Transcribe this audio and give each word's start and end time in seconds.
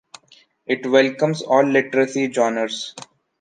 It 0.65 0.83
welcomes 0.87 1.43
all 1.43 1.63
literary 1.63 2.33
genres. 2.33 2.95